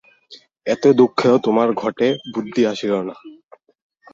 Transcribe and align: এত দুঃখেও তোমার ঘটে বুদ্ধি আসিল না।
এত 0.67 0.83
দুঃখেও 0.99 1.35
তোমার 1.45 1.69
ঘটে 1.73 2.07
বুদ্ধি 2.33 2.61
আসিল 2.71 2.93
না। 3.07 3.15